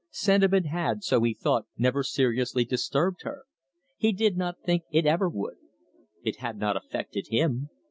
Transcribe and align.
Sentiment 0.09 0.65
had, 0.65 1.03
so 1.03 1.21
he 1.21 1.31
thought, 1.35 1.67
never 1.77 2.01
seriously 2.01 2.65
disturbed 2.65 3.21
her; 3.21 3.45
he 3.97 4.11
did 4.11 4.35
not 4.35 4.57
think 4.65 4.81
it 4.89 5.05
ever 5.05 5.29
would. 5.29 5.57
It 6.23 6.37
had 6.37 6.57
not 6.57 6.75
affected 6.75 7.27
him. 7.29 7.69